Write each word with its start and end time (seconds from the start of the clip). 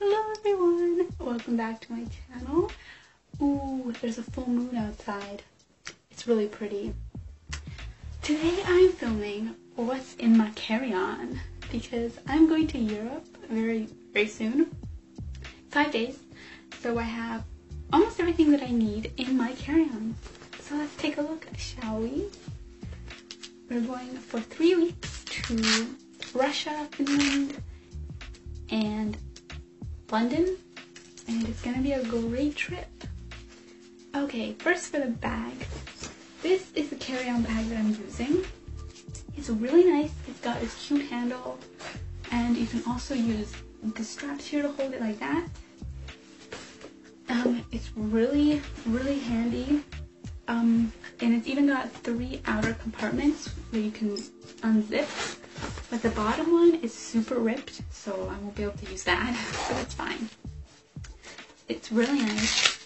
Hello 0.00 0.32
everyone! 0.38 1.08
Welcome 1.18 1.56
back 1.56 1.80
to 1.80 1.92
my 1.92 2.04
channel. 2.06 2.70
Ooh, 3.42 3.92
there's 4.00 4.18
a 4.18 4.22
full 4.22 4.48
moon 4.48 4.76
outside. 4.76 5.42
It's 6.12 6.24
really 6.24 6.46
pretty. 6.46 6.94
Today 8.22 8.62
I'm 8.64 8.92
filming 8.92 9.56
what's 9.74 10.14
in 10.14 10.38
my 10.38 10.50
carry-on 10.50 11.40
because 11.72 12.12
I'm 12.28 12.48
going 12.48 12.68
to 12.68 12.78
Europe 12.78 13.26
very, 13.50 13.88
very 14.12 14.28
soon. 14.28 14.70
Five 15.70 15.90
days. 15.90 16.20
So 16.80 16.96
I 16.96 17.02
have 17.02 17.42
almost 17.92 18.20
everything 18.20 18.52
that 18.52 18.62
I 18.62 18.70
need 18.70 19.12
in 19.16 19.36
my 19.36 19.50
carry-on. 19.54 20.14
So 20.60 20.76
let's 20.76 20.94
take 20.94 21.18
a 21.18 21.22
look, 21.22 21.44
shall 21.56 21.98
we? 21.98 22.26
We're 23.68 23.80
going 23.80 24.10
for 24.10 24.38
three 24.38 24.76
weeks 24.76 25.24
to 25.24 25.88
Russia, 26.34 26.86
Finland, 26.92 27.60
and 28.70 29.16
London, 30.10 30.56
and 31.26 31.46
it's 31.48 31.60
gonna 31.60 31.82
be 31.82 31.92
a 31.92 32.02
great 32.04 32.56
trip. 32.56 32.88
Okay, 34.14 34.54
first 34.54 34.90
for 34.90 35.00
the 35.00 35.06
bag. 35.06 35.52
This 36.42 36.72
is 36.74 36.88
the 36.88 36.96
carry-on 36.96 37.42
bag 37.42 37.68
that 37.68 37.78
I'm 37.78 37.88
using. 37.88 38.44
It's 39.36 39.50
really 39.50 39.84
nice. 39.84 40.10
It's 40.26 40.40
got 40.40 40.60
this 40.60 40.74
cute 40.86 41.06
handle, 41.06 41.58
and 42.30 42.56
you 42.56 42.66
can 42.66 42.82
also 42.86 43.14
use 43.14 43.52
the 43.82 44.02
straps 44.02 44.46
here 44.46 44.62
to 44.62 44.72
hold 44.72 44.94
it 44.94 45.00
like 45.00 45.18
that. 45.20 45.46
Um, 47.28 47.64
it's 47.70 47.90
really, 47.94 48.62
really 48.86 49.18
handy. 49.18 49.84
Um, 50.48 50.92
and 51.20 51.34
it's 51.34 51.46
even 51.46 51.66
got 51.66 51.92
three 51.92 52.40
outer 52.46 52.72
compartments 52.74 53.48
where 53.70 53.82
you 53.82 53.90
can 53.90 54.16
unzip. 54.62 55.37
But 55.90 56.02
the 56.02 56.10
bottom 56.10 56.52
one 56.52 56.74
is 56.76 56.92
super 56.92 57.36
ripped, 57.36 57.80
so 57.90 58.12
I 58.30 58.38
won't 58.42 58.54
be 58.54 58.62
able 58.64 58.74
to 58.74 58.90
use 58.90 59.04
that, 59.04 59.34
but 59.68 59.80
it's 59.80 59.94
fine. 59.94 60.28
It's 61.66 61.90
really 61.90 62.20
nice. 62.20 62.78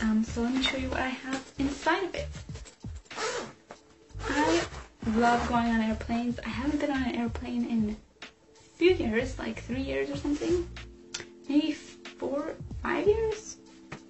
Um, 0.00 0.24
so 0.24 0.42
let 0.42 0.54
me 0.54 0.62
show 0.62 0.78
you 0.78 0.88
what 0.88 1.00
I 1.00 1.08
have 1.08 1.52
inside 1.58 2.04
of 2.04 2.14
it. 2.14 2.28
I 4.28 4.64
love 5.16 5.46
going 5.48 5.68
on 5.68 5.80
airplanes. 5.80 6.38
I 6.44 6.48
haven't 6.48 6.80
been 6.80 6.90
on 6.90 7.02
an 7.02 7.14
airplane 7.14 7.66
in 7.66 7.96
a 8.22 8.76
few 8.76 8.92
years, 8.92 9.38
like 9.38 9.62
three 9.62 9.82
years 9.82 10.10
or 10.10 10.16
something. 10.16 10.68
Maybe 11.48 11.72
four, 11.72 12.54
five 12.82 13.06
years? 13.06 13.56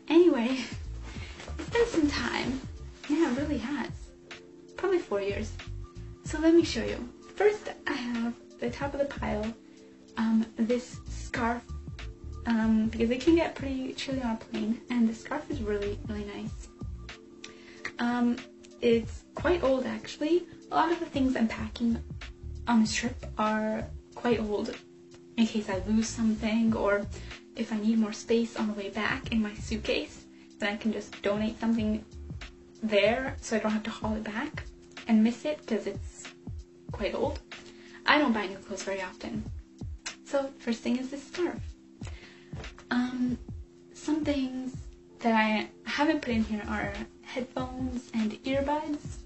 Anyway, 0.09 0.59
it's 1.59 1.71
been 1.71 1.87
some 1.87 2.09
time. 2.09 2.61
Yeah, 3.09 3.33
it 3.33 3.39
really 3.39 3.59
has. 3.59 3.91
Probably 4.77 4.99
four 4.99 5.21
years. 5.21 5.53
So 6.25 6.39
let 6.39 6.55
me 6.55 6.65
show 6.65 6.85
you. 6.85 7.09
First, 7.39 7.69
I 7.87 7.93
have 7.93 8.35
the 8.59 8.69
top 8.69 8.95
of 8.95 8.99
the 8.99 9.07
pile, 9.07 9.47
um, 10.17 10.45
this 10.57 10.99
scarf, 11.09 11.63
um, 12.47 12.89
because 12.89 13.11
it 13.11 13.21
can 13.21 13.37
get 13.37 13.55
pretty 13.55 13.93
chilly 13.93 14.21
on 14.23 14.33
a 14.33 14.37
plane, 14.37 14.81
and 14.91 15.09
the 15.09 15.15
scarf 15.15 15.49
is 15.49 15.63
really, 15.63 15.97
really 16.09 16.25
nice. 16.25 16.67
Um, 18.01 18.39
it's 18.81 19.23
quite 19.37 19.63
old 19.63 19.87
actually. 19.87 20.49
A 20.73 20.75
lot 20.75 20.91
of 20.91 20.99
the 20.99 21.07
things 21.07 21.37
I'm 21.37 21.47
packing 21.47 22.03
on 22.67 22.81
this 22.81 22.93
trip 22.93 23.25
are 23.39 23.85
quite 24.17 24.41
old, 24.41 24.75
in 25.37 25.47
case 25.47 25.69
I 25.69 25.81
lose 25.87 26.09
something 26.09 26.75
or 26.75 27.07
if 27.55 27.73
I 27.73 27.79
need 27.79 28.01
more 28.01 28.13
space 28.13 28.57
on 28.57 28.67
the 28.67 28.73
way 28.73 28.89
back 28.89 29.31
in 29.31 29.41
my 29.41 29.55
suitcase, 29.55 30.25
then 30.59 30.73
I 30.73 30.77
can 30.77 30.93
just 30.93 31.23
donate 31.23 31.61
something 31.61 32.05
there 32.83 33.37
so 33.41 33.55
I 33.55 33.61
don't 33.61 33.71
have 33.71 33.85
to 33.85 33.91
haul 33.91 34.17
it 34.17 34.25
back 34.25 34.65
and 35.07 35.23
miss 35.23 35.45
it 35.45 35.61
because 35.61 35.87
it's 35.87 36.25
quite 36.99 37.15
old. 37.15 37.39
I 38.07 38.19
don't 38.19 38.33
buy 38.33 38.47
new 38.47 38.57
clothes 38.57 38.83
very 38.83 39.01
often. 39.01 39.45
So 40.25 40.51
first 40.59 40.81
thing 40.81 40.99
is 40.99 41.11
this 41.11 41.25
scarf. 41.25 41.63
Um, 42.91 43.39
some 43.95 44.25
things 44.25 44.77
that 45.21 45.35
I 45.35 45.69
haven't 45.85 46.23
put 46.23 46.35
in 46.35 46.45
here 46.45 46.65
are 46.69 46.93
headphones 47.23 48.11
and 48.15 48.33
earbuds 48.43 49.19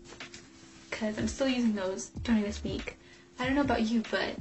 because 0.90 1.18
I'm 1.18 1.28
still 1.28 1.48
using 1.48 1.74
those 1.74 2.08
during 2.24 2.42
this 2.42 2.62
week. 2.62 2.98
I 3.38 3.46
don't 3.46 3.54
know 3.54 3.62
about 3.62 3.82
you, 3.82 4.02
but 4.10 4.36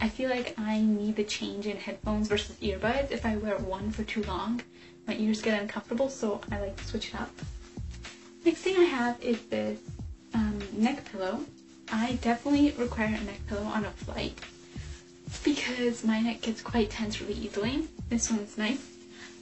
I 0.00 0.08
feel 0.08 0.30
like 0.30 0.54
I 0.56 0.80
need 0.80 1.16
the 1.16 1.24
change 1.24 1.66
in 1.66 1.76
headphones 1.76 2.28
versus 2.28 2.54
earbuds. 2.56 3.10
If 3.10 3.26
I 3.26 3.36
wear 3.36 3.56
one 3.58 3.90
for 3.90 4.04
too 4.04 4.22
long, 4.22 4.62
my 5.08 5.16
ears 5.16 5.42
get 5.42 5.60
uncomfortable, 5.60 6.08
so 6.08 6.40
I 6.52 6.60
like 6.60 6.76
to 6.76 6.84
switch 6.84 7.08
it 7.08 7.16
up. 7.16 7.32
Next 8.44 8.60
thing 8.60 8.76
I 8.76 8.84
have 8.84 9.20
is 9.20 9.40
this 9.46 9.80
um, 10.32 10.60
neck 10.72 11.04
pillow. 11.10 11.40
I 11.92 12.18
definitely 12.20 12.72
require 12.76 13.06
a 13.06 13.24
neck 13.24 13.40
pillow 13.46 13.64
on 13.64 13.84
a 13.84 13.90
flight 13.90 14.38
because 15.44 16.04
my 16.04 16.20
neck 16.20 16.42
gets 16.42 16.60
quite 16.60 16.90
tense 16.90 17.20
really 17.20 17.34
easily. 17.34 17.88
This 18.08 18.30
one's 18.30 18.56
nice. 18.58 18.84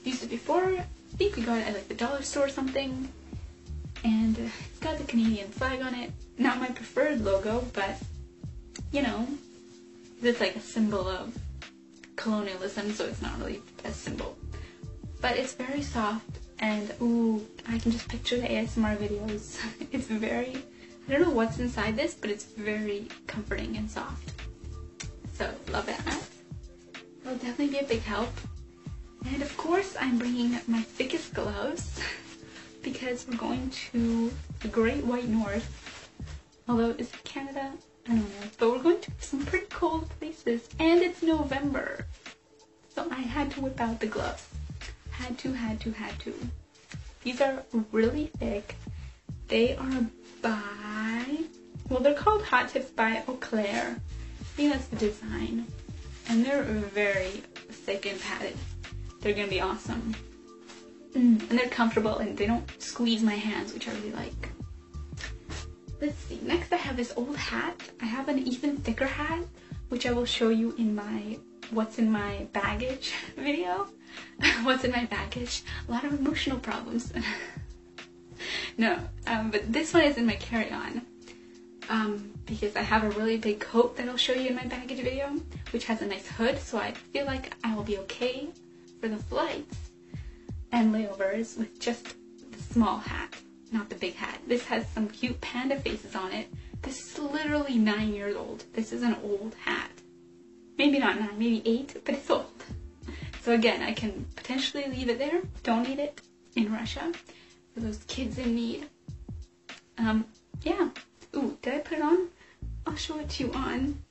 Used 0.03 0.23
it 0.23 0.29
before. 0.29 0.63
I 0.63 0.85
think 1.17 1.35
we 1.35 1.43
got 1.43 1.59
it 1.59 1.67
at 1.67 1.73
like 1.73 1.87
the 1.87 1.93
dollar 1.93 2.21
store 2.21 2.45
or 2.45 2.49
something. 2.49 3.09
And 4.03 4.37
it's 4.37 4.79
got 4.79 4.97
the 4.97 5.03
Canadian 5.03 5.49
flag 5.49 5.81
on 5.81 5.93
it. 5.95 6.11
Not 6.37 6.59
my 6.59 6.67
preferred 6.67 7.23
logo, 7.23 7.65
but 7.73 7.95
you 8.91 9.01
know, 9.01 9.27
it's 10.21 10.39
like 10.39 10.55
a 10.55 10.61
symbol 10.61 11.07
of 11.07 11.37
colonialism, 12.15 12.91
so 12.93 13.05
it's 13.05 13.21
not 13.21 13.37
really 13.39 13.61
a 13.83 13.91
symbol. 13.91 14.37
But 15.21 15.37
it's 15.37 15.53
very 15.53 15.81
soft 15.81 16.39
and 16.59 16.93
ooh, 17.01 17.45
I 17.67 17.77
can 17.77 17.91
just 17.91 18.07
picture 18.07 18.37
the 18.37 18.47
ASMR 18.47 18.97
videos. 18.97 19.59
it's 19.91 20.07
very 20.07 20.63
I 21.07 21.13
don't 21.13 21.21
know 21.21 21.29
what's 21.29 21.59
inside 21.59 21.95
this, 21.95 22.13
but 22.13 22.29
it's 22.29 22.43
very 22.43 23.07
comforting 23.27 23.77
and 23.77 23.89
soft. 23.89 24.33
So, 25.33 25.49
love 25.71 25.85
that. 25.85 26.19
It'll 27.21 27.37
definitely 27.37 27.67
be 27.69 27.79
a 27.79 27.83
big 27.83 28.01
help. 28.01 28.29
And 29.25 29.41
of 29.41 29.55
course, 29.57 29.95
I'm 29.99 30.17
bringing 30.17 30.59
my 30.67 30.81
thickest 30.81 31.33
gloves 31.33 32.01
because 32.81 33.25
we're 33.27 33.37
going 33.37 33.69
to 33.91 34.31
the 34.59 34.67
Great 34.67 35.05
White 35.05 35.27
North. 35.27 36.09
Although, 36.67 36.91
is 36.91 37.13
it 37.13 37.23
Canada? 37.23 37.71
I 38.07 38.09
don't 38.09 38.19
know. 38.19 38.47
But 38.57 38.71
we're 38.71 38.83
going 38.83 39.01
to 39.01 39.11
some 39.19 39.45
pretty 39.45 39.67
cold 39.67 40.09
places. 40.19 40.67
And 40.79 41.01
it's 41.01 41.21
November. 41.21 42.05
So 42.93 43.07
I 43.11 43.21
had 43.21 43.51
to 43.51 43.61
whip 43.61 43.79
out 43.79 43.99
the 43.99 44.07
gloves. 44.07 44.47
Had 45.11 45.37
to, 45.39 45.53
had 45.53 45.79
to, 45.81 45.91
had 45.91 46.19
to. 46.19 46.33
These 47.23 47.41
are 47.41 47.63
really 47.91 48.31
thick. 48.39 48.75
They 49.47 49.75
are 49.75 50.05
by, 50.41 50.59
well, 51.89 51.99
they're 52.01 52.13
called 52.13 52.43
Hot 52.43 52.69
Tips 52.69 52.89
by 52.89 53.23
Auclair. 53.27 53.99
I 54.39 54.43
think 54.55 54.73
that's 54.73 54.87
the 54.87 54.97
design. 54.97 55.65
And 56.29 56.45
they're 56.45 56.63
very 56.63 57.43
thick 57.69 58.05
and 58.05 58.19
padded. 58.19 58.57
They're 59.21 59.33
gonna 59.33 59.47
be 59.47 59.61
awesome. 59.61 60.15
Mm, 61.13 61.49
and 61.49 61.59
they're 61.59 61.69
comfortable 61.69 62.17
and 62.17 62.37
they 62.37 62.45
don't 62.45 62.69
squeeze 62.81 63.23
my 63.23 63.35
hands, 63.35 63.73
which 63.73 63.87
I 63.87 63.91
really 63.93 64.11
like. 64.11 64.49
Let's 66.01 66.17
see, 66.25 66.39
next 66.43 66.71
I 66.73 66.75
have 66.75 66.97
this 66.97 67.13
old 67.15 67.37
hat. 67.37 67.81
I 68.01 68.05
have 68.05 68.27
an 68.27 68.39
even 68.39 68.77
thicker 68.77 69.07
hat, 69.07 69.43
which 69.89 70.05
I 70.05 70.11
will 70.11 70.25
show 70.25 70.49
you 70.49 70.75
in 70.77 70.93
my 70.93 71.39
what's 71.71 71.99
in 71.99 72.11
my 72.11 72.47
baggage 72.53 73.13
video. 73.37 73.87
what's 74.63 74.83
in 74.83 74.91
my 74.91 75.05
baggage? 75.05 75.63
A 75.87 75.91
lot 75.91 76.03
of 76.03 76.19
emotional 76.19 76.59
problems. 76.59 77.13
no, 78.77 78.99
um, 79.25 79.51
but 79.51 79.71
this 79.71 79.93
one 79.93 80.03
is 80.03 80.17
in 80.17 80.25
my 80.25 80.35
carry-on 80.35 81.01
um, 81.89 82.31
because 82.45 82.75
I 82.75 82.81
have 82.81 83.03
a 83.03 83.09
really 83.11 83.37
big 83.37 83.59
coat 83.59 83.97
that 83.97 84.07
I'll 84.07 84.17
show 84.17 84.33
you 84.33 84.49
in 84.49 84.55
my 84.55 84.65
baggage 84.65 84.99
video, 84.99 85.33
which 85.71 85.85
has 85.85 86.01
a 86.01 86.05
nice 86.05 86.27
hood, 86.27 86.59
so 86.59 86.77
I 86.77 86.91
feel 86.91 87.25
like 87.25 87.53
I 87.63 87.75
will 87.75 87.83
be 87.83 87.97
okay 87.99 88.49
for 88.99 89.07
the 89.07 89.17
flights 89.17 89.77
and 90.71 90.93
layovers 90.93 91.57
with 91.57 91.79
just 91.79 92.15
the 92.51 92.73
small 92.73 92.97
hat, 92.97 93.35
not 93.71 93.89
the 93.89 93.95
big 93.95 94.15
hat. 94.15 94.39
This 94.47 94.65
has 94.65 94.87
some 94.89 95.07
cute 95.07 95.39
panda 95.41 95.79
faces 95.79 96.15
on 96.15 96.31
it. 96.31 96.47
This 96.81 96.99
is 96.99 97.19
literally 97.19 97.77
nine 97.77 98.13
years 98.13 98.35
old. 98.35 98.63
This 98.73 98.91
is 98.93 99.03
an 99.03 99.15
old 99.23 99.55
hat. 99.63 99.91
Maybe 100.77 100.99
not 100.99 101.19
nine, 101.19 101.37
maybe 101.37 101.61
eight, 101.65 102.01
but 102.05 102.15
it's 102.15 102.29
old. 102.29 102.45
So 103.41 103.53
again, 103.53 103.81
I 103.81 103.93
can 103.93 104.25
potentially 104.35 104.87
leave 104.87 105.09
it 105.09 105.19
there, 105.19 105.41
donate 105.63 105.99
it 105.99 106.21
in 106.55 106.71
Russia, 106.71 107.13
for 107.73 107.79
those 107.79 108.03
kids 108.07 108.37
in 108.37 108.55
need. 108.55 108.87
Um, 109.97 110.25
yeah. 110.63 110.89
Ooh, 111.37 111.55
did 111.61 111.75
I 111.75 111.79
put 111.79 111.99
it 111.99 112.03
on? 112.03 112.29
I'll 112.87 112.95
show 112.95 113.19
it 113.19 113.29
to 113.29 113.43
you 113.43 113.53
on. 113.53 114.01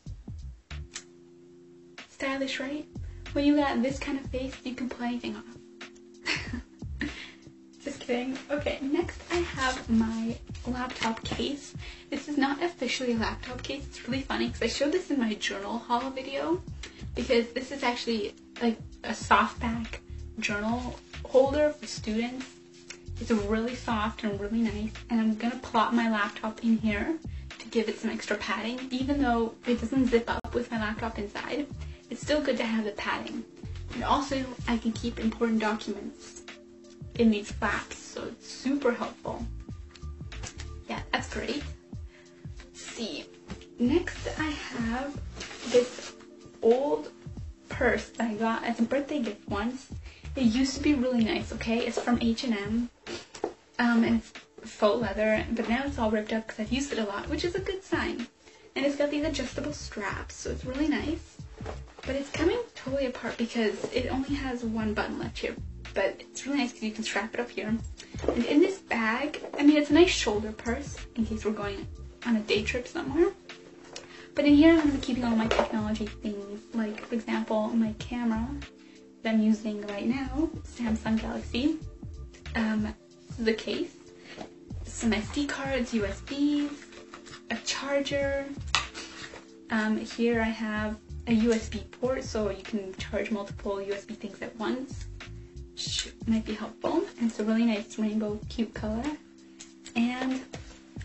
Stylish, 2.08 2.60
right? 2.60 2.86
When 3.32 3.44
you 3.44 3.56
got 3.56 3.82
this 3.82 3.98
kind 3.98 4.18
of 4.18 4.30
face, 4.30 4.54
you 4.62 4.74
can 4.74 4.88
pull 4.88 5.04
anything 5.04 5.34
off. 5.34 7.02
Just 7.84 8.00
kidding. 8.00 8.38
Okay, 8.48 8.78
next 8.80 9.20
I 9.32 9.38
have 9.38 9.90
my 9.90 10.36
laptop 10.68 11.22
case. 11.24 11.74
This 12.10 12.28
is 12.28 12.38
not 12.38 12.62
officially 12.62 13.14
a 13.14 13.16
laptop 13.16 13.60
case. 13.60 13.84
It's 13.86 14.08
really 14.08 14.22
funny 14.22 14.46
because 14.46 14.62
I 14.62 14.68
showed 14.68 14.92
this 14.92 15.10
in 15.10 15.18
my 15.18 15.34
journal 15.34 15.78
haul 15.78 16.10
video 16.10 16.62
because 17.16 17.48
this 17.48 17.72
is 17.72 17.82
actually 17.82 18.34
like 18.62 18.78
a 19.02 19.10
softback 19.10 19.98
journal 20.38 20.96
holder 21.24 21.70
for 21.70 21.86
students 21.86 22.46
it's 23.20 23.30
really 23.30 23.74
soft 23.74 24.24
and 24.24 24.40
really 24.40 24.60
nice 24.60 24.92
and 25.10 25.20
I'm 25.20 25.34
gonna 25.36 25.56
plop 25.56 25.92
my 25.92 26.10
laptop 26.10 26.62
in 26.62 26.78
here 26.78 27.18
to 27.58 27.66
give 27.68 27.88
it 27.88 27.98
some 27.98 28.10
extra 28.10 28.36
padding. 28.36 28.78
Even 28.90 29.22
though 29.22 29.54
it 29.66 29.80
doesn't 29.80 30.06
zip 30.06 30.28
up 30.28 30.54
with 30.54 30.70
my 30.70 30.78
laptop 30.78 31.18
inside, 31.18 31.66
it's 32.10 32.20
still 32.20 32.40
good 32.40 32.56
to 32.58 32.64
have 32.64 32.84
the 32.84 32.92
padding 32.92 33.44
And 33.94 34.04
also, 34.04 34.44
I 34.68 34.76
can 34.76 34.92
keep 34.92 35.18
important 35.18 35.60
documents 35.60 36.42
in 37.18 37.30
these 37.30 37.50
flaps, 37.50 37.96
so 37.96 38.24
it's 38.24 38.46
super 38.46 38.92
helpful. 38.92 39.44
Yeah, 40.88 41.00
that's 41.12 41.32
great. 41.32 41.62
Let's 42.58 42.80
see. 42.80 43.24
Next, 43.78 44.28
I 44.38 44.50
have 44.50 45.18
this 45.70 46.12
old 46.62 47.10
purse 47.68 48.08
that 48.10 48.30
I 48.30 48.34
got 48.34 48.64
as 48.64 48.80
a 48.80 48.82
birthday 48.82 49.20
gift 49.20 49.48
once. 49.48 49.88
It 50.36 50.42
used 50.42 50.76
to 50.76 50.82
be 50.82 50.92
really 50.92 51.24
nice, 51.24 51.50
okay? 51.54 51.78
It's 51.78 51.98
from 51.98 52.18
H&M. 52.20 52.90
Um, 53.78 54.04
and 54.04 54.20
it's 54.20 54.32
faux 54.70 55.00
leather, 55.00 55.46
but 55.52 55.66
now 55.66 55.84
it's 55.86 55.98
all 55.98 56.10
ripped 56.10 56.34
up 56.34 56.46
because 56.46 56.60
I've 56.60 56.72
used 56.72 56.92
it 56.92 56.98
a 56.98 57.04
lot, 57.04 57.30
which 57.30 57.42
is 57.42 57.54
a 57.54 57.60
good 57.60 57.82
sign. 57.82 58.26
And 58.74 58.84
it's 58.84 58.96
got 58.96 59.10
these 59.10 59.24
adjustable 59.24 59.72
straps, 59.72 60.34
so 60.34 60.50
it's 60.50 60.66
really 60.66 60.88
nice. 60.88 61.38
But 62.02 62.16
it's 62.16 62.30
coming 62.30 62.58
totally 62.74 63.06
apart 63.06 63.38
because 63.38 63.82
it 63.92 64.12
only 64.12 64.34
has 64.34 64.62
one 64.62 64.92
button 64.92 65.18
left 65.18 65.38
here. 65.38 65.56
But 65.94 66.20
it's 66.20 66.46
really 66.46 66.58
nice 66.58 66.72
because 66.72 66.84
you 66.84 66.92
can 66.92 67.04
strap 67.04 67.32
it 67.32 67.40
up 67.40 67.48
here. 67.48 67.74
And 68.28 68.44
in 68.44 68.60
this 68.60 68.78
bag, 68.80 69.42
I 69.58 69.62
mean, 69.62 69.78
it's 69.78 69.88
a 69.88 69.94
nice 69.94 70.10
shoulder 70.10 70.52
purse 70.52 70.98
in 71.14 71.24
case 71.24 71.46
we're 71.46 71.52
going 71.52 71.86
on 72.26 72.36
a 72.36 72.40
day 72.40 72.62
trip 72.62 72.86
somewhere. 72.86 73.32
But 74.34 74.44
in 74.44 74.54
here, 74.54 74.72
I'm 74.72 74.80
going 74.80 74.90
to 74.90 74.96
be 74.98 75.02
keeping 75.02 75.24
all 75.24 75.34
my 75.34 75.46
technology 75.46 76.04
things, 76.06 76.60
like, 76.74 77.00
for 77.06 77.14
example, 77.14 77.68
my 77.68 77.94
camera 77.98 78.46
I'm 79.26 79.40
using 79.40 79.84
right 79.88 80.06
now, 80.06 80.48
Samsung 80.76 81.20
Galaxy. 81.20 81.78
Um, 82.54 82.94
the 83.38 83.52
case, 83.54 83.94
some 84.84 85.10
SD 85.12 85.48
cards, 85.48 85.92
USBs, 85.92 86.70
a 87.50 87.56
charger. 87.64 88.46
Um, 89.70 89.96
here 89.98 90.40
I 90.40 90.44
have 90.48 90.96
a 91.26 91.36
USB 91.36 91.90
port 91.90 92.22
so 92.22 92.50
you 92.50 92.62
can 92.62 92.94
charge 92.94 93.30
multiple 93.30 93.76
USB 93.76 94.16
things 94.16 94.40
at 94.42 94.54
once, 94.58 95.06
which 95.72 96.12
might 96.26 96.44
be 96.44 96.54
helpful. 96.54 97.02
And 97.18 97.30
it's 97.30 97.40
a 97.40 97.44
really 97.44 97.64
nice 97.64 97.98
rainbow 97.98 98.38
cute 98.48 98.74
color. 98.74 99.04
And 99.96 100.40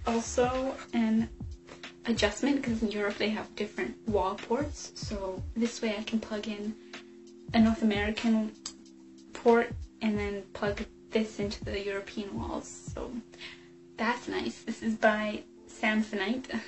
also 0.05 0.75
an 0.93 1.27
adjustment 2.05 2.61
because 2.61 2.83
in 2.83 2.91
Europe 2.91 3.17
they 3.17 3.29
have 3.29 3.53
different 3.55 3.95
wall 4.07 4.35
ports. 4.35 4.91
So 4.95 5.41
this 5.55 5.81
way 5.81 5.95
I 5.97 6.03
can 6.03 6.19
plug 6.19 6.47
in 6.47 6.75
a 7.53 7.59
North 7.59 7.81
American 7.81 8.51
port 9.33 9.71
and 10.01 10.17
then 10.17 10.43
plug 10.53 10.83
this 11.11 11.39
into 11.39 11.63
the 11.65 11.83
European 11.85 12.37
walls. 12.39 12.91
So 12.93 13.11
that's 13.97 14.27
nice. 14.27 14.61
This 14.63 14.81
is 14.81 14.95
by 14.95 15.43
Samsonite. 15.69 16.59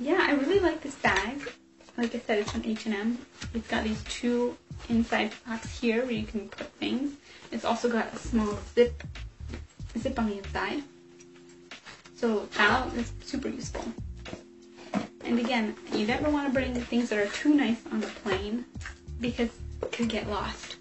yeah, 0.00 0.26
I 0.28 0.34
really 0.34 0.60
like 0.60 0.82
this 0.82 0.94
bag. 0.96 1.52
Like 1.96 2.14
I 2.14 2.18
said, 2.18 2.38
it's 2.38 2.50
from 2.50 2.64
H&M. 2.64 3.18
It's 3.54 3.68
got 3.68 3.84
these 3.84 4.02
two 4.04 4.56
inside 4.88 5.32
flaps 5.32 5.78
here 5.78 6.02
where 6.02 6.12
you 6.12 6.26
can 6.26 6.48
put 6.48 6.66
things. 6.74 7.12
It's 7.52 7.64
also 7.64 7.88
got 7.88 8.12
a 8.12 8.18
small 8.18 8.58
zip 8.74 9.02
zip 9.98 10.18
on 10.18 10.28
the 10.28 10.38
inside. 10.38 10.82
So 12.16 12.46
that 12.56 12.92
is 12.94 13.12
super 13.22 13.48
useful. 13.48 13.84
And 15.24 15.38
again, 15.38 15.76
you 15.92 16.06
never 16.06 16.28
want 16.30 16.48
to 16.48 16.52
bring 16.52 16.74
things 16.74 17.10
that 17.10 17.18
are 17.18 17.30
too 17.30 17.54
nice 17.54 17.78
on 17.90 18.00
the 18.00 18.06
plane 18.08 18.64
because 19.24 19.48
could 19.90 20.10
get 20.10 20.28
lost 20.28 20.76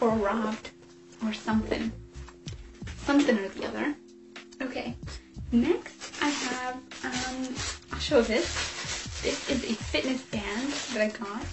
or 0.00 0.10
robbed 0.10 0.70
or 1.24 1.32
something. 1.32 1.92
Something 3.04 3.38
or 3.38 3.48
the 3.50 3.64
other. 3.64 3.94
Okay, 4.60 4.96
next 5.52 6.20
I 6.20 6.28
have, 6.28 6.74
um, 7.04 7.54
I'll 7.92 8.00
show 8.00 8.22
this. 8.22 9.22
This 9.22 9.48
is 9.48 9.70
a 9.70 9.74
fitness 9.74 10.22
band 10.22 10.72
that 10.94 11.00
I 11.00 11.08
got. 11.16 11.46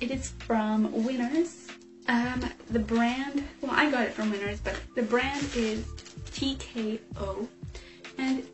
It 0.00 0.10
is 0.10 0.30
from 0.38 1.04
Winners. 1.04 1.66
Um, 2.08 2.40
the 2.70 2.78
brand, 2.78 3.44
well 3.60 3.72
I 3.72 3.90
got 3.90 4.06
it 4.06 4.14
from 4.14 4.30
Winners, 4.30 4.60
but 4.60 4.80
the 4.94 5.02
brand 5.02 5.46
is 5.54 5.84
TKO. 6.30 7.46
And 8.16 8.46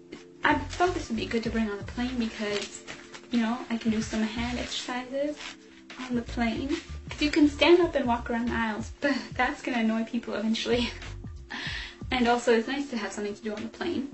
I 0.42 0.54
thought 0.54 0.92
this 0.92 1.08
would 1.08 1.16
be 1.16 1.26
good 1.26 1.44
to 1.44 1.50
bring 1.50 1.70
on 1.70 1.78
the 1.78 1.84
plane 1.84 2.18
because, 2.18 2.82
you 3.30 3.40
know, 3.40 3.58
I 3.70 3.76
can 3.76 3.92
do 3.92 4.02
some 4.02 4.22
hand 4.22 4.58
exercises 4.58 5.36
on 6.00 6.14
the 6.14 6.22
plane. 6.22 6.76
You 7.18 7.30
can 7.30 7.48
stand 7.48 7.80
up 7.80 7.94
and 7.94 8.06
walk 8.06 8.30
around 8.30 8.48
the 8.48 8.54
aisles, 8.54 8.92
but 9.00 9.16
that's 9.34 9.62
to 9.62 9.72
annoy 9.72 10.04
people 10.04 10.34
eventually. 10.34 10.90
and 12.10 12.28
also, 12.28 12.52
it's 12.52 12.68
nice 12.68 12.90
to 12.90 12.96
have 12.96 13.12
something 13.12 13.34
to 13.34 13.42
do 13.42 13.54
on 13.54 13.62
the 13.62 13.68
plane. 13.68 14.08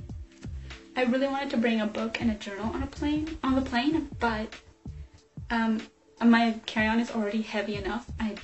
I 0.96 1.04
really 1.04 1.28
wanted 1.28 1.50
to 1.50 1.56
bring 1.56 1.80
a 1.80 1.86
book 1.86 2.20
and 2.20 2.30
a 2.30 2.34
journal 2.34 2.74
on 2.74 2.82
a 2.82 2.86
plane, 2.86 3.38
on 3.44 3.54
the 3.54 3.62
plane, 3.62 4.08
but 4.18 4.52
um, 5.50 5.80
my 6.20 6.58
carry-on 6.66 6.98
is 6.98 7.12
already 7.12 7.42
heavy 7.42 7.76
enough. 7.76 8.10
I 8.18 8.34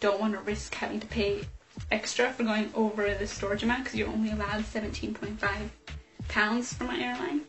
don't 0.00 0.20
want 0.20 0.34
to 0.34 0.40
risk 0.40 0.74
having 0.74 0.98
to 1.00 1.06
pay 1.06 1.42
extra 1.90 2.32
for 2.32 2.42
going 2.42 2.70
over 2.74 3.14
the 3.14 3.26
storage 3.26 3.62
amount 3.62 3.84
because 3.84 3.98
you're 3.98 4.08
only 4.08 4.32
allowed 4.32 4.64
17.5 4.64 5.38
pounds 6.28 6.72
for 6.72 6.84
my 6.84 6.98
airline. 7.00 7.42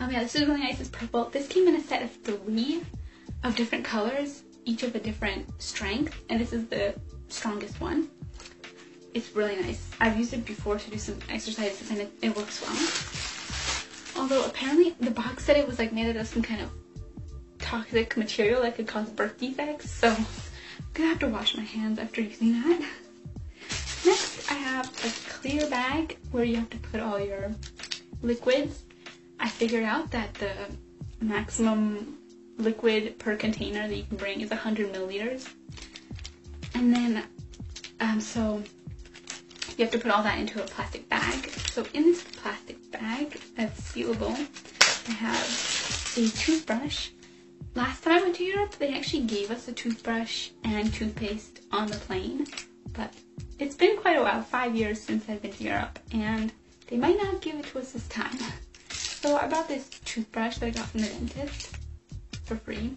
Um, 0.00 0.10
yeah, 0.10 0.22
this 0.22 0.34
is 0.34 0.46
really 0.46 0.60
nice. 0.60 0.80
It's 0.80 0.88
purple. 0.88 1.26
This 1.26 1.46
came 1.48 1.68
in 1.68 1.76
a 1.76 1.80
set 1.80 2.02
of 2.02 2.10
three 2.10 2.82
of 3.42 3.56
different 3.56 3.84
colors, 3.84 4.42
each 4.64 4.82
of 4.82 4.94
a 4.94 5.00
different 5.00 5.46
strength, 5.60 6.20
and 6.28 6.40
this 6.40 6.52
is 6.52 6.66
the 6.66 6.94
strongest 7.28 7.80
one. 7.80 8.08
It's 9.14 9.34
really 9.34 9.56
nice. 9.56 9.90
I've 10.00 10.16
used 10.16 10.32
it 10.34 10.44
before 10.44 10.78
to 10.78 10.90
do 10.90 10.98
some 10.98 11.18
exercises 11.28 11.90
and 11.90 12.00
it, 12.00 12.12
it 12.22 12.36
works 12.36 12.60
well. 12.62 14.22
Although 14.22 14.44
apparently 14.46 14.94
the 15.00 15.10
box 15.10 15.44
said 15.44 15.56
it 15.56 15.66
was 15.66 15.78
like 15.78 15.92
made 15.92 16.08
out 16.10 16.16
of 16.16 16.28
some 16.28 16.42
kind 16.42 16.60
of 16.60 16.70
toxic 17.58 18.16
material 18.16 18.62
that 18.62 18.76
could 18.76 18.86
cause 18.86 19.08
birth 19.08 19.38
defects, 19.38 19.90
so 19.90 20.10
I'm 20.10 20.26
gonna 20.94 21.08
have 21.08 21.18
to 21.20 21.28
wash 21.28 21.56
my 21.56 21.62
hands 21.62 21.98
after 21.98 22.20
using 22.20 22.52
that. 22.52 22.80
Next, 24.06 24.50
I 24.50 24.54
have 24.54 24.86
a 25.04 25.30
clear 25.30 25.68
bag 25.68 26.18
where 26.30 26.44
you 26.44 26.56
have 26.56 26.70
to 26.70 26.78
put 26.78 27.00
all 27.00 27.18
your 27.18 27.50
liquids. 28.22 28.82
I 29.38 29.48
figured 29.48 29.84
out 29.84 30.10
that 30.10 30.34
the 30.34 30.52
maximum 31.20 32.18
liquid 32.60 33.18
per 33.18 33.36
container 33.36 33.88
that 33.88 33.94
you 33.94 34.04
can 34.04 34.16
bring 34.16 34.40
is 34.40 34.50
100 34.50 34.92
milliliters. 34.92 35.48
And 36.74 36.94
then, 36.94 37.24
um, 38.00 38.20
so 38.20 38.62
you 39.76 39.84
have 39.84 39.90
to 39.92 39.98
put 39.98 40.10
all 40.10 40.22
that 40.22 40.38
into 40.38 40.62
a 40.62 40.66
plastic 40.66 41.08
bag. 41.08 41.50
So 41.72 41.84
in 41.94 42.04
this 42.04 42.22
plastic 42.22 42.90
bag 42.92 43.40
that's 43.56 43.80
sealable, 43.92 44.36
I 45.08 45.12
have 45.12 46.14
a 46.16 46.28
toothbrush. 46.36 47.10
Last 47.74 48.02
time 48.02 48.18
I 48.18 48.22
went 48.22 48.36
to 48.36 48.44
Europe, 48.44 48.74
they 48.78 48.94
actually 48.94 49.22
gave 49.22 49.50
us 49.50 49.68
a 49.68 49.72
toothbrush 49.72 50.50
and 50.64 50.92
toothpaste 50.92 51.60
on 51.72 51.86
the 51.86 51.96
plane, 51.96 52.46
but 52.94 53.14
it's 53.58 53.76
been 53.76 53.96
quite 53.98 54.16
a 54.16 54.22
while, 54.22 54.42
five 54.42 54.74
years 54.74 55.00
since 55.00 55.28
I've 55.28 55.40
been 55.40 55.52
to 55.52 55.64
Europe, 55.64 55.98
and 56.12 56.52
they 56.88 56.96
might 56.96 57.16
not 57.16 57.40
give 57.40 57.54
it 57.56 57.66
to 57.66 57.78
us 57.78 57.92
this 57.92 58.06
time. 58.08 58.36
So 58.92 59.36
I 59.36 59.48
bought 59.48 59.68
this 59.68 59.90
toothbrush 60.06 60.56
that 60.58 60.66
I 60.66 60.70
got 60.70 60.86
from 60.86 61.02
the 61.02 61.08
dentist 61.08 61.76
for 62.50 62.56
free 62.56 62.96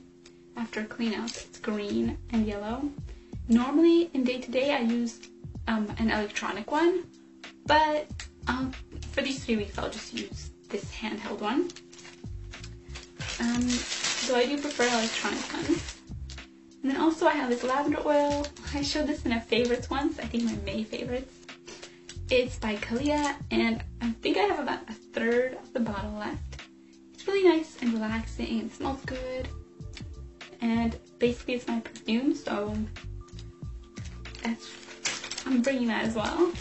after 0.58 0.80
a 0.80 0.84
clean 0.84 1.14
out. 1.14 1.30
It's 1.30 1.60
green 1.60 2.18
and 2.32 2.48
yellow. 2.48 2.90
Normally 3.48 4.10
in 4.16 4.24
day 4.24 4.42
to 4.42 4.50
day 4.50 4.74
I 4.74 4.80
use 4.80 5.20
um, 5.68 5.94
an 6.00 6.10
electronic 6.10 6.72
one, 6.72 7.04
but 7.68 8.08
um, 8.48 8.72
for 9.12 9.22
these 9.22 9.46
three 9.46 9.58
weeks 9.58 9.78
I'll 9.78 9.92
just 9.92 10.12
use 10.12 10.50
this 10.70 10.92
handheld 10.92 11.40
one. 11.40 11.70
Um, 13.40 13.62
so 13.70 14.36
I 14.36 14.48
do 14.48 14.58
prefer 14.58 14.88
electronic 14.88 15.54
ones. 15.54 15.98
And 16.82 16.92
then 16.92 17.00
also 17.00 17.28
I 17.28 17.34
have 17.34 17.50
this 17.52 17.64
lavender 17.64 18.02
oil. 18.08 18.48
I 18.74 18.82
showed 18.82 19.06
this 19.06 19.24
in 19.24 19.34
a 19.34 19.40
favorites 19.40 19.88
once, 19.88 20.18
I 20.18 20.26
think 20.26 20.46
my 20.46 20.56
May 20.66 20.84
favorites. 20.84 21.32
It's 22.32 22.58
by 22.58 22.78
Kalia 22.78 23.36
and 23.52 23.84
I 24.02 24.10
think 24.24 24.38
I 24.38 24.42
have 24.42 24.60
about 24.60 24.90
a 24.90 24.94
third 24.94 25.54
of 25.62 25.74
the 25.74 25.80
bottle 25.80 26.14
left. 26.14 26.53
It's 27.24 27.32
really 27.32 27.48
nice 27.48 27.78
and 27.82 27.94
relaxing 27.94 28.60
and 28.60 28.70
smells 28.70 29.00
good. 29.06 29.48
And 30.60 31.00
basically 31.20 31.54
it's 31.54 31.66
my 31.70 31.80
perfume, 31.80 32.36
so 32.36 32.76
that's, 34.44 34.70
I'm 35.46 35.62
bringing 35.62 35.88
that 35.88 36.04
as 36.04 36.16
well. 36.16 36.26
I'm 36.28 36.52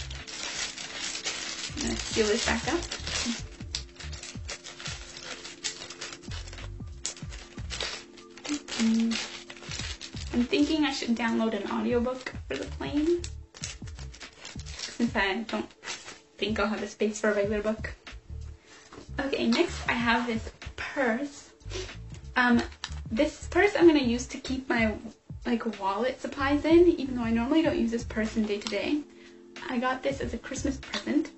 gonna 1.83 1.97
seal 1.97 2.29
this 2.29 2.47
back 2.47 2.63
up. 2.69 2.81
Mm 8.79 9.11
-hmm. 9.11 10.35
I'm 10.35 10.45
thinking 10.45 10.85
I 10.85 10.93
should 10.93 11.17
download 11.17 11.55
an 11.55 11.69
audiobook 11.73 12.33
for 12.47 12.57
the 12.57 12.69
plane 12.79 13.21
since 14.97 15.17
I 15.17 15.43
don't 15.43 15.71
think 16.39 16.61
I'll 16.61 16.69
have 16.69 16.81
the 16.81 16.87
space 16.87 17.21
for 17.21 17.31
a 17.31 17.35
regular 17.35 17.63
book. 17.63 18.02
I 19.89 19.93
have 19.93 20.27
this 20.27 20.51
purse. 20.77 21.51
Um, 22.37 22.63
this 23.11 23.47
purse 23.49 23.73
I'm 23.77 23.87
gonna 23.87 24.01
use 24.01 24.27
to 24.29 24.39
keep 24.39 24.69
my 24.69 24.95
like 25.45 25.81
wallet 25.81 26.21
supplies 26.21 26.65
in, 26.65 26.89
even 26.89 27.17
though 27.17 27.23
I 27.23 27.31
normally 27.31 27.63
don't 27.63 27.79
use 27.79 27.91
this 27.91 28.05
purse 28.05 28.37
in 28.37 28.45
day 28.45 28.59
to 28.59 28.69
day. 28.69 29.01
I 29.69 29.79
got 29.79 30.03
this 30.03 30.21
as 30.21 30.35
a 30.35 30.39
Christmas 30.39 30.77
present. 30.77 31.31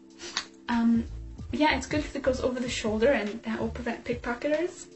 Um, 0.68 1.04
yeah, 1.52 1.76
it's 1.76 1.86
good 1.86 1.98
because 1.98 2.16
it 2.16 2.22
goes 2.22 2.40
over 2.40 2.60
the 2.60 2.68
shoulder 2.68 3.12
and 3.12 3.42
that 3.42 3.60
will 3.60 3.68
prevent 3.68 4.04
pickpocketers. 4.04 4.86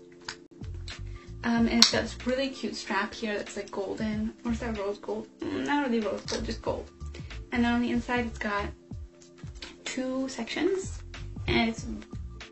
Um, 1.45 1.69
and 1.69 1.79
it's 1.79 1.93
got 1.93 2.03
this 2.03 2.17
really 2.27 2.49
cute 2.51 2.75
strap 2.75 3.15
here 3.15 3.37
that's 3.37 3.57
like 3.57 3.71
golden. 3.71 4.35
Or 4.45 4.53
is 4.53 4.61
that 4.61 4.77
rose 4.77 4.99
gold? 4.99 5.29
Mm, 5.41 5.67
not 5.67 5.87
really 5.87 6.01
rose 6.01 6.21
gold, 6.23 6.45
just 6.45 6.63
gold. 6.63 6.91
And 7.53 7.65
then 7.65 7.75
on 7.75 7.83
the 7.83 7.91
inside 7.91 8.27
it's 8.27 8.39
got 8.39 8.67
two 9.85 10.29
sections. 10.29 11.03
And 11.47 11.71
it's 11.71 11.87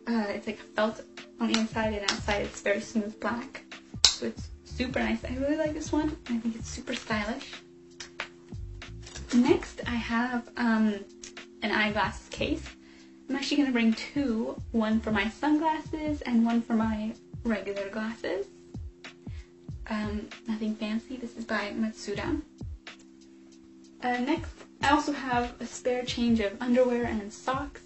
uh, 0.08 0.26
it's 0.28 0.46
like 0.46 0.58
felt 0.58 1.02
on 1.40 1.52
the 1.52 1.58
inside 1.58 1.92
and 1.94 2.02
outside 2.10 2.42
it's 2.42 2.60
very 2.60 2.80
smooth 2.80 3.18
black. 3.20 3.62
So 4.06 4.26
it's 4.26 4.48
super 4.64 4.98
nice. 4.98 5.24
I 5.24 5.34
really 5.36 5.56
like 5.56 5.74
this 5.74 5.92
one. 5.92 6.16
I 6.28 6.38
think 6.38 6.56
it's 6.56 6.68
super 6.68 6.94
stylish. 6.94 7.52
Next 9.34 9.80
I 9.86 9.96
have 9.96 10.48
um, 10.56 11.00
an 11.62 11.70
eyeglasses 11.70 12.28
case. 12.28 12.64
I'm 13.28 13.34
actually 13.36 13.56
going 13.56 13.66
to 13.68 13.72
bring 13.72 13.92
two, 13.92 14.60
one 14.70 15.00
for 15.00 15.10
my 15.10 15.28
sunglasses 15.28 16.22
and 16.22 16.46
one 16.46 16.62
for 16.62 16.74
my 16.74 17.12
regular 17.44 17.88
glasses. 17.88 18.46
Um, 19.88 20.28
nothing 20.46 20.74
fancy, 20.76 21.16
this 21.16 21.36
is 21.36 21.44
by 21.44 21.72
Matsuda. 21.76 22.40
Uh, 24.02 24.18
next, 24.18 24.52
I 24.82 24.90
also 24.90 25.12
have 25.12 25.54
a 25.60 25.66
spare 25.66 26.04
change 26.04 26.38
of 26.40 26.60
underwear 26.60 27.04
and 27.04 27.32
socks, 27.32 27.80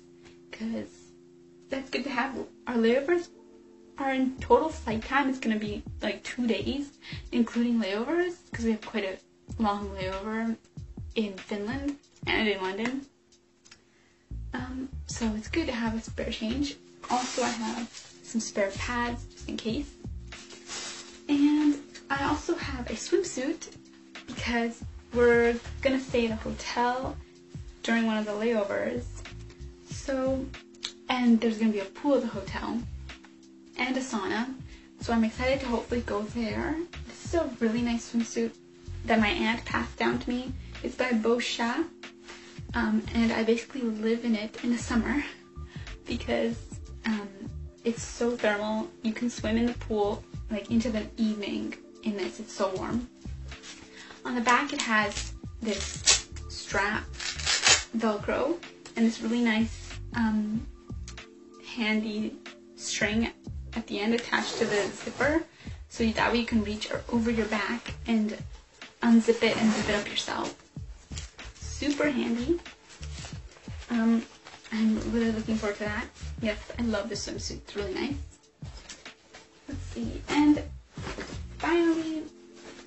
because 0.51 1.00
that's 1.71 1.91
good 1.91 2.05
to 2.05 2.11
have. 2.11 2.37
Our 2.67 2.75
layovers, 2.77 3.29
are 4.01 4.13
in 4.15 4.35
total 4.41 4.71
flight 4.71 5.05
time 5.05 5.29
It's 5.29 5.39
going 5.39 5.59
to 5.59 5.65
be 5.65 5.83
like 6.03 6.23
two 6.25 6.47
days, 6.47 6.91
including 7.33 7.81
layovers, 7.81 8.37
because 8.51 8.65
we 8.65 8.73
have 8.73 8.81
quite 8.81 9.05
a 9.05 9.63
long 9.63 9.91
layover 9.91 10.57
in 11.15 11.35
Finland 11.35 11.97
and 12.27 12.49
in 12.49 12.61
London. 12.63 13.07
Um, 14.55 14.89
so 15.07 15.31
it's 15.37 15.49
good 15.49 15.67
to 15.67 15.73
have 15.73 15.95
a 15.95 16.01
spare 16.01 16.31
change. 16.31 16.77
Also, 17.11 17.43
I 17.43 17.49
have 17.49 17.89
some 18.23 18.41
spare 18.41 18.71
pads 18.71 19.25
just 19.27 19.49
in 19.49 19.57
case. 19.57 19.91
And 21.29 21.77
I 22.09 22.25
also 22.25 22.55
have 22.55 22.89
a 22.91 22.95
swimsuit 22.95 23.77
because 24.27 24.83
we're 25.13 25.57
gonna 25.83 26.01
stay 26.01 26.27
at 26.27 26.33
a 26.33 26.37
hotel 26.37 27.17
during 27.83 28.07
one 28.07 28.17
of 28.17 28.25
the 28.25 28.33
layovers. 28.33 29.05
So, 29.91 30.45
and 31.11 31.41
there's 31.41 31.59
gonna 31.59 31.73
be 31.73 31.81
a 31.81 31.85
pool 31.85 32.15
at 32.15 32.23
the 32.23 32.29
hotel 32.29 32.81
and 33.77 33.97
a 33.97 34.01
sauna. 34.01 34.55
So 35.01 35.13
I'm 35.13 35.25
excited 35.25 35.61
to 35.61 35.67
hopefully 35.67 36.03
go 36.03 36.23
there. 36.23 36.77
This 37.07 37.27
is 37.27 37.35
a 37.35 37.51
really 37.59 37.83
nice 37.83 38.13
swimsuit 38.13 38.53
that 39.07 39.19
my 39.19 39.29
aunt 39.29 39.65
passed 39.65 39.97
down 39.97 40.19
to 40.21 40.31
me. 40.31 40.53
It's 40.83 40.95
by 40.95 41.11
Boscia 41.11 41.85
um, 42.75 43.03
and 43.15 43.33
I 43.33 43.43
basically 43.43 43.83
live 43.83 44.25
in 44.25 44.37
it 44.37 44.63
in 44.63 44.71
the 44.71 44.79
summer 44.79 45.25
because 46.07 46.57
um, 47.07 47.29
it's 47.85 48.03
so 48.03 48.37
thermal. 48.37 48.89
You 49.03 49.13
can 49.13 49.29
swim 49.29 49.57
in 49.57 49.67
the 49.67 49.75
pool 49.75 50.23
like 50.51 50.71
into 50.71 50.91
the 50.91 51.07
evening 51.17 51.75
in 52.05 52.17
this. 52.17 52.39
It's 52.39 52.53
so 52.53 52.73
warm. 52.77 53.09
On 54.25 54.35
the 54.37 54.41
back 54.43 54.73
it 54.73 54.81
has 54.83 55.33
this 55.61 56.29
strap 56.49 57.05
velcro 57.97 58.57
and 58.95 59.05
this 59.05 59.21
really 59.21 59.41
nice 59.41 59.91
um, 60.15 60.65
handy 61.77 62.35
string 62.77 63.31
at 63.75 63.87
the 63.87 64.01
end 64.01 64.15
attached 64.15 64.59
to 64.59 64.65
the 64.65 64.87
zipper 64.93 65.45
so 65.89 66.05
that 66.07 66.33
way 66.33 66.39
you 66.39 66.47
can 66.47 66.63
reach 66.65 66.91
over 67.11 67.31
your 67.31 67.47
back 67.47 67.95
and 68.07 68.37
unzip 69.03 69.43
it 69.43 69.57
and 69.57 69.73
zip 69.73 69.89
it 69.89 69.95
up 69.95 70.09
yourself 70.09 70.55
super 71.81 72.11
handy. 72.11 72.61
Um, 73.89 74.23
I'm 74.71 75.13
really 75.13 75.33
looking 75.33 75.57
forward 75.57 75.79
to 75.79 75.85
that. 75.85 76.05
Yes, 76.43 76.59
I 76.79 76.83
love 76.83 77.09
this 77.09 77.27
swimsuit. 77.27 77.53
It's 77.53 77.75
really 77.75 77.95
nice. 77.95 78.15
Let's 79.67 79.81
see. 79.85 80.21
And 80.29 80.63
finally, 81.57 82.25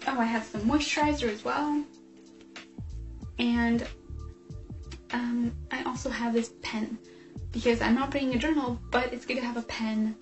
oh, 0.06 0.20
I 0.20 0.26
have 0.26 0.44
some 0.44 0.62
moisturizer 0.62 1.28
as 1.28 1.44
well. 1.44 1.84
And 3.40 3.88
um, 5.12 5.52
I 5.72 5.82
also 5.86 6.12
have 6.12 6.34
this 6.34 6.52
pen 6.62 7.00
because 7.54 7.82
I'm 7.82 7.96
not 7.96 8.12
bringing 8.12 8.36
a 8.36 8.38
journal, 8.38 8.80
but 8.92 9.14
it's 9.14 9.26
good 9.26 9.36
to 9.36 9.46
have 9.46 9.56
a 9.56 9.62
pen 9.62 10.16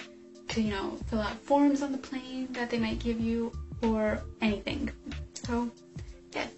to, 0.50 0.62
you 0.62 0.72
know, 0.72 0.98
fill 1.10 1.22
out 1.22 1.34
forms 1.40 1.82
on 1.82 1.94
the 1.94 1.98
plane 1.98 2.50
that 2.52 2.70
they 2.70 2.78
might 2.78 3.00
give 3.00 3.20
you 3.20 3.52
or 3.82 4.22
anything. 4.42 4.92
So 5.34 5.72
yes. 6.34 6.50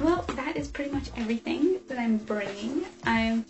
well, 0.00 0.24
that 0.36 0.56
is 0.56 0.68
pretty 0.68 0.92
much 0.92 1.10
everything 1.16 1.80
that 1.88 1.98
I'm 1.98 2.18
bringing. 2.18 2.84
I'm 3.04 3.44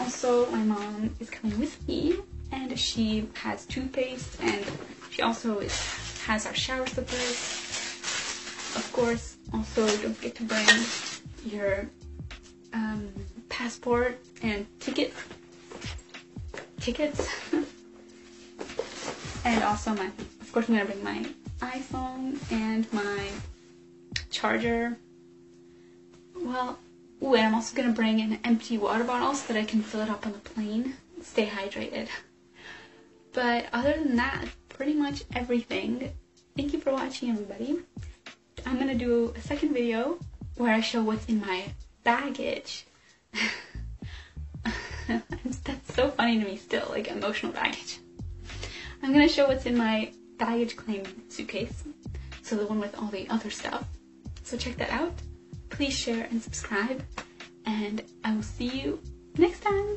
also, 0.00 0.46
my 0.50 0.62
mom 0.62 1.14
is 1.20 1.30
coming 1.30 1.60
with 1.60 1.86
me 1.86 2.16
and 2.50 2.76
she 2.78 3.28
has 3.34 3.66
toothpaste 3.66 4.40
and 4.40 4.64
she 5.10 5.20
also 5.22 5.58
is, 5.58 5.78
has 6.24 6.46
our 6.46 6.54
shower 6.54 6.86
slippers. 6.86 7.52
Of 8.74 8.90
course, 8.92 9.36
also 9.52 9.86
don't 9.98 10.14
forget 10.14 10.34
to 10.36 10.44
bring 10.44 10.66
your 11.44 11.88
um, 12.72 13.08
passport 13.56 14.18
and 14.42 14.66
ticket 14.80 15.14
tickets. 16.80 17.28
and 19.44 19.64
also 19.64 19.94
my, 19.94 20.06
of 20.40 20.52
course 20.52 20.68
I'm 20.68 20.76
gonna 20.76 20.84
bring 20.86 21.02
my 21.02 21.24
iPhone 21.60 22.38
and 22.52 22.92
my 22.92 23.28
charger 24.30 24.98
well, 26.46 26.78
ooh, 27.22 27.34
and 27.34 27.46
I'm 27.46 27.54
also 27.54 27.74
to 27.82 27.92
bring 27.92 28.20
an 28.20 28.38
empty 28.44 28.78
water 28.78 29.04
bottle 29.04 29.34
so 29.34 29.52
that 29.52 29.58
I 29.58 29.64
can 29.64 29.82
fill 29.82 30.02
it 30.02 30.10
up 30.10 30.26
on 30.26 30.32
the 30.32 30.38
plane, 30.38 30.94
stay 31.22 31.46
hydrated. 31.46 32.08
But 33.32 33.66
other 33.72 33.92
than 33.92 34.16
that, 34.16 34.44
pretty 34.68 34.94
much 34.94 35.24
everything. 35.34 36.12
Thank 36.56 36.72
you 36.72 36.78
for 36.78 36.92
watching, 36.92 37.30
everybody. 37.30 37.78
I'm 38.64 38.78
to 38.78 38.94
do 38.94 39.34
a 39.36 39.40
second 39.40 39.72
video 39.72 40.18
where 40.56 40.72
I 40.72 40.80
show 40.80 41.02
what's 41.02 41.26
in 41.26 41.40
my 41.40 41.64
baggage. 42.04 42.86
That's 45.64 45.94
so 45.94 46.10
funny 46.10 46.38
to 46.40 46.44
me 46.44 46.56
still, 46.56 46.86
like 46.90 47.08
emotional 47.08 47.52
baggage. 47.52 47.98
I'm 49.02 49.12
to 49.12 49.28
show 49.28 49.46
what's 49.46 49.66
in 49.66 49.76
my 49.76 50.12
baggage 50.38 50.76
claim 50.76 51.04
suitcase. 51.28 51.84
So 52.42 52.56
the 52.56 52.66
one 52.66 52.80
with 52.80 52.96
all 52.98 53.08
the 53.08 53.28
other 53.28 53.50
stuff. 53.50 53.84
So 54.42 54.56
check 54.56 54.76
that 54.76 54.90
out 54.90 55.12
please 55.76 55.92
share 55.92 56.26
and 56.30 56.42
subscribe, 56.42 57.02
and 57.66 58.02
I 58.24 58.34
will 58.34 58.42
see 58.42 58.68
you 58.68 59.00
next 59.36 59.60
time. 59.60 59.96